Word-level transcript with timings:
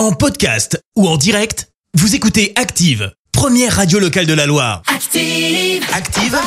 En 0.00 0.12
podcast 0.12 0.82
ou 0.96 1.06
en 1.06 1.18
direct, 1.18 1.68
vous 1.92 2.14
écoutez 2.14 2.54
Active, 2.56 3.12
première 3.32 3.76
radio 3.76 3.98
locale 3.98 4.24
de 4.24 4.32
la 4.32 4.46
Loire. 4.46 4.80
Active. 4.86 5.84
Active, 5.92 6.38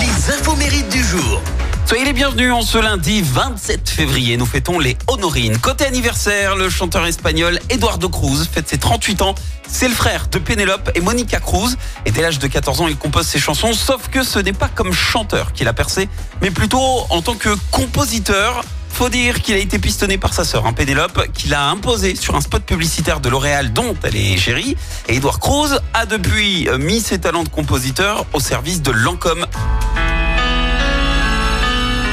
les 0.00 0.34
infos 0.34 0.56
mérites 0.56 0.88
du 0.88 1.00
jour. 1.04 1.40
Soyez 1.86 2.04
les 2.04 2.12
bienvenus 2.12 2.50
en 2.52 2.62
ce 2.62 2.78
lundi 2.78 3.22
27 3.22 3.88
février. 3.88 4.36
Nous 4.36 4.44
fêtons 4.44 4.80
les 4.80 4.96
Honorines. 5.06 5.56
Côté 5.58 5.86
anniversaire, 5.86 6.56
le 6.56 6.68
chanteur 6.68 7.06
espagnol 7.06 7.60
Eduardo 7.70 8.08
Cruz 8.08 8.48
fête 8.50 8.68
ses 8.68 8.78
38 8.78 9.22
ans. 9.22 9.36
C'est 9.68 9.86
le 9.86 9.94
frère 9.94 10.26
de 10.26 10.40
Penelope 10.40 10.90
et 10.96 11.00
Monica 11.00 11.38
Cruz. 11.38 11.76
Et 12.06 12.10
dès 12.10 12.22
l'âge 12.22 12.40
de 12.40 12.48
14 12.48 12.80
ans, 12.80 12.88
il 12.88 12.96
compose 12.96 13.28
ses 13.28 13.38
chansons. 13.38 13.72
Sauf 13.72 14.08
que 14.08 14.24
ce 14.24 14.40
n'est 14.40 14.52
pas 14.52 14.68
comme 14.68 14.92
chanteur 14.92 15.52
qu'il 15.52 15.68
a 15.68 15.72
percé, 15.72 16.08
mais 16.42 16.50
plutôt 16.50 17.06
en 17.10 17.22
tant 17.22 17.36
que 17.36 17.50
compositeur. 17.70 18.64
Faut 18.98 19.08
dire 19.08 19.42
qu'il 19.42 19.54
a 19.54 19.58
été 19.58 19.78
pistonné 19.78 20.18
par 20.18 20.34
sa 20.34 20.42
sœur, 20.42 20.66
hein, 20.66 20.72
Pénélope, 20.72 21.28
qui 21.32 21.46
l'a 21.46 21.68
imposé 21.68 22.16
sur 22.16 22.34
un 22.34 22.40
spot 22.40 22.64
publicitaire 22.64 23.20
de 23.20 23.28
L'Oréal 23.28 23.72
dont 23.72 23.94
elle 24.02 24.16
est 24.16 24.36
chérie. 24.36 24.76
Et 25.06 25.18
Edouard 25.18 25.38
Cruz 25.38 25.78
a 25.94 26.04
depuis 26.04 26.68
euh, 26.68 26.78
mis 26.78 26.98
ses 26.98 27.20
talents 27.20 27.44
de 27.44 27.48
compositeur 27.48 28.26
au 28.32 28.40
service 28.40 28.82
de 28.82 28.90
Lancôme. 28.90 29.46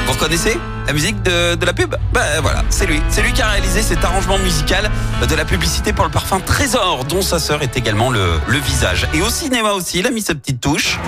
Vous 0.06 0.12
reconnaissez 0.12 0.56
la 0.86 0.92
musique 0.92 1.20
de, 1.24 1.56
de 1.56 1.66
la 1.66 1.72
pub? 1.72 1.96
Ben 2.12 2.40
voilà, 2.40 2.62
c'est 2.70 2.86
lui. 2.86 3.02
C'est 3.08 3.22
lui 3.22 3.32
qui 3.32 3.42
a 3.42 3.48
réalisé 3.48 3.82
cet 3.82 4.04
arrangement 4.04 4.38
musical 4.38 4.88
de 5.28 5.34
la 5.34 5.44
publicité 5.44 5.92
pour 5.92 6.04
le 6.04 6.12
parfum 6.12 6.38
Trésor, 6.38 7.04
dont 7.06 7.20
sa 7.20 7.40
sœur 7.40 7.62
est 7.62 7.76
également 7.76 8.10
le, 8.10 8.38
le 8.46 8.58
visage. 8.58 9.08
Et 9.12 9.22
au 9.22 9.28
cinéma 9.28 9.72
aussi, 9.72 9.98
il 9.98 10.06
a 10.06 10.12
mis 10.12 10.22
sa 10.22 10.36
petite 10.36 10.60
touche. 10.60 11.00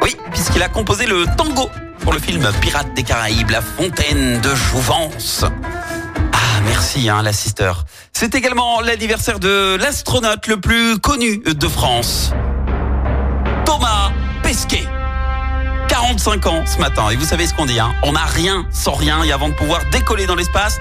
Oui, 0.00 0.16
puisqu'il 0.32 0.62
a 0.62 0.70
composé 0.70 1.04
le 1.04 1.26
tango 1.36 1.68
pour 2.06 2.14
le 2.14 2.20
film 2.20 2.48
Pirates 2.60 2.94
des 2.94 3.02
Caraïbes, 3.02 3.50
La 3.50 3.60
Fontaine 3.60 4.40
de 4.40 4.54
Jouvence. 4.54 5.44
Ah, 6.32 6.60
merci, 6.64 7.08
hein. 7.08 7.20
C'est 8.12 8.36
également 8.36 8.80
l'anniversaire 8.80 9.40
de 9.40 9.74
l'astronaute 9.74 10.46
le 10.46 10.60
plus 10.60 11.00
connu 11.00 11.38
de 11.38 11.66
France, 11.66 12.30
Thomas 13.64 14.12
Pesquet. 14.44 14.84
45 15.88 16.46
ans 16.46 16.62
ce 16.64 16.78
matin. 16.78 17.10
Et 17.10 17.16
vous 17.16 17.24
savez 17.24 17.44
ce 17.44 17.54
qu'on 17.54 17.66
dit, 17.66 17.80
hein? 17.80 17.92
On 18.04 18.12
n'a 18.12 18.24
rien 18.24 18.66
sans 18.70 18.94
rien. 18.94 19.24
Et 19.24 19.32
avant 19.32 19.48
de 19.48 19.54
pouvoir 19.54 19.80
décoller 19.90 20.26
dans 20.26 20.36
l'espace, 20.36 20.78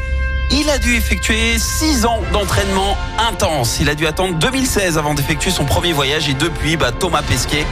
il 0.51 0.69
a 0.69 0.77
dû 0.77 0.95
effectuer 0.95 1.57
6 1.57 2.05
ans 2.05 2.21
d'entraînement 2.33 2.95
intense. 3.17 3.79
Il 3.79 3.89
a 3.89 3.95
dû 3.95 4.05
attendre 4.05 4.35
2016 4.35 4.99
avant 4.99 5.15
d'effectuer 5.15 5.49
son 5.49 5.65
premier 5.65 5.91
voyage. 5.91 6.29
Et 6.29 6.35
depuis, 6.35 6.77
bah, 6.77 6.91
Thomas 6.91 7.23
Pesquet 7.23 7.65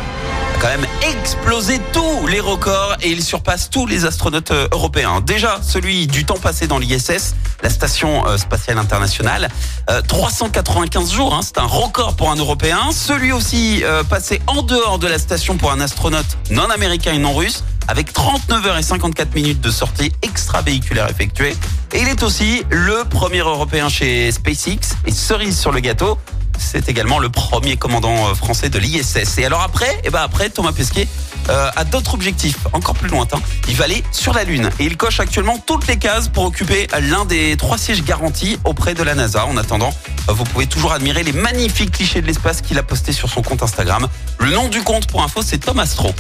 quand 0.64 0.70
même 0.70 0.88
explosé 1.02 1.78
tous 1.92 2.26
les 2.28 2.40
records 2.40 2.96
et 3.02 3.10
il 3.10 3.22
surpasse 3.22 3.70
tous 3.70 3.86
les 3.86 4.06
astronautes 4.06 4.52
euh, 4.52 4.70
européens. 4.72 5.20
Déjà, 5.20 5.60
celui 5.62 6.08
du 6.08 6.24
temps 6.24 6.38
passé 6.38 6.68
dans 6.68 6.80
l'ISS, 6.80 7.36
la 7.62 7.70
station 7.70 8.26
euh, 8.26 8.38
spatiale 8.38 8.78
internationale, 8.78 9.50
euh, 9.90 10.02
395 10.02 11.12
jours, 11.12 11.34
hein, 11.34 11.42
c'est 11.44 11.58
un 11.58 11.66
record 11.66 12.16
pour 12.16 12.32
un 12.32 12.38
Européen. 12.38 12.80
Celui 12.94 13.34
aussi 13.34 13.84
euh, 13.84 14.06
passé 14.06 14.42
en 14.48 14.62
dehors 14.62 15.00
de 15.00 15.08
la 15.08 15.20
station 15.20 15.58
pour 15.58 15.70
un 15.70 15.82
astronaute 15.82 16.38
non 16.50 16.70
américain 16.70 17.12
et 17.12 17.20
non 17.20 17.34
russe, 17.34 17.66
avec 17.90 18.14
39 18.14 18.66
heures 18.66 18.78
et 18.78 18.84
54 18.84 19.36
minutes 19.36 19.60
de 19.60 19.70
sortie 19.70 20.14
extravéhiculaire 20.22 21.10
effectuée. 21.10 21.58
Et 21.92 22.02
il 22.02 22.08
est 22.08 22.24
aussi 22.24 22.64
le 22.70 23.04
premier 23.10 23.40
Européen 23.40 23.90
chez 23.90 24.32
SpaceX 24.32 24.96
et 25.06 25.12
cerise 25.12 25.60
sur 25.60 25.74
le 25.74 25.82
gâteau. 25.82 26.18
C'est 26.64 26.90
également 26.90 27.20
le 27.20 27.30
premier 27.30 27.78
commandant 27.78 28.30
euh, 28.30 28.34
français 28.34 28.70
de 28.70 28.80
l'ISS. 28.80 29.38
Et 29.38 29.46
alors 29.46 29.62
après, 29.62 30.02
eh 30.04 30.10
ben 30.10 30.22
après 30.22 30.50
Thomas 30.50 30.72
Pesquet 30.72 31.08
euh, 31.50 31.70
a 31.76 31.84
d'autres 31.84 32.14
objectifs 32.14 32.58
encore 32.72 32.96
plus 32.96 33.10
lointains. 33.10 33.42
Il 33.68 33.76
va 33.76 33.84
aller 33.84 34.04
sur 34.12 34.34
la 34.34 34.44
Lune 34.44 34.70
et 34.80 34.86
il 34.86 34.98
coche 34.98 35.20
actuellement 35.20 35.58
toutes 35.66 35.88
les 35.88 35.98
cases 35.98 36.30
pour 36.30 36.46
occuper 36.46 36.88
l'un 37.02 37.26
des 37.26 37.58
trois 37.58 37.78
sièges 37.78 38.04
garantis 38.04 38.58
auprès 38.64 38.94
de 38.94 39.04
la 39.04 39.14
NASA. 39.14 39.46
En 39.46 39.58
attendant, 39.58 39.94
euh, 40.30 40.34
vous 40.34 40.46
pouvez 40.46 40.68
toujours 40.68 40.94
admirer 40.94 41.24
les 41.24 41.34
magnifiques 41.34 41.92
clichés 41.92 42.22
de 42.22 42.28
l'espace 42.28 42.62
qu'il 42.62 42.78
a 42.78 42.84
postés 42.84 43.14
sur 43.14 43.30
son 43.30 43.42
compte 43.42 43.62
Instagram. 43.62 44.08
Le 44.40 44.52
nom 44.52 44.70
du 44.70 44.82
compte 44.82 45.08
pour 45.08 45.22
info, 45.22 45.42
c'est 45.44 45.58
Thomas 45.58 45.84
Astro. 45.84 46.12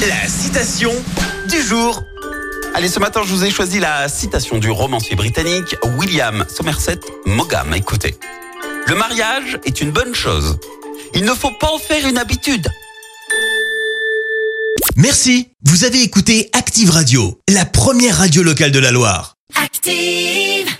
La 0.00 0.28
citation 0.28 0.92
du 1.48 1.62
jour. 1.62 2.02
Allez, 2.74 2.88
ce 2.88 3.00
matin, 3.00 3.20
je 3.24 3.30
vous 3.30 3.44
ai 3.44 3.50
choisi 3.50 3.80
la 3.80 4.08
citation 4.08 4.58
du 4.58 4.70
romancier 4.70 5.16
britannique 5.16 5.76
William 5.96 6.44
Somerset 6.48 7.00
Maugham. 7.24 7.72
Écoutez. 7.74 8.18
Le 8.88 8.94
mariage 8.94 9.58
est 9.64 9.80
une 9.80 9.90
bonne 9.90 10.14
chose. 10.14 10.58
Il 11.12 11.24
ne 11.24 11.34
faut 11.34 11.50
pas 11.50 11.72
en 11.72 11.78
faire 11.78 12.06
une 12.06 12.18
habitude. 12.18 12.68
Merci, 14.96 15.48
vous 15.64 15.84
avez 15.84 16.02
écouté 16.02 16.50
Active 16.52 16.90
Radio, 16.90 17.40
la 17.48 17.64
première 17.64 18.18
radio 18.18 18.44
locale 18.44 18.70
de 18.70 18.78
la 18.78 18.92
Loire. 18.92 19.34
Active. 19.60 20.76